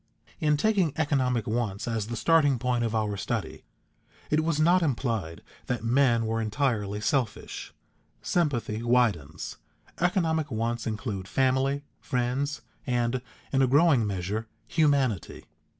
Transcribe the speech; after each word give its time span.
In 0.39 0.57
taking 0.57 0.93
economic 0.97 1.45
wants 1.45 1.87
as 1.87 2.07
the 2.07 2.15
starting 2.17 2.57
point 2.57 2.83
of 2.83 2.95
our 2.95 3.15
study, 3.15 3.65
it 4.31 4.43
was 4.43 4.59
not 4.59 4.81
implied 4.81 5.43
that 5.67 5.83
men 5.83 6.25
were 6.25 6.41
entirely 6.41 6.99
selfish. 6.99 7.71
Sympathy 8.23 8.81
widens; 8.81 9.57
economic 9.99 10.49
wants 10.49 10.87
include 10.87 11.27
family, 11.27 11.83
friends, 11.99 12.61
and, 12.87 13.21
in 13.53 13.61
a 13.61 13.67
growing 13.67 14.07
measure, 14.07 14.47
humanity. 14.67 15.45